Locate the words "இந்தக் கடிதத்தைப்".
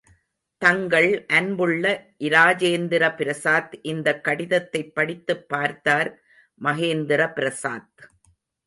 3.83-4.95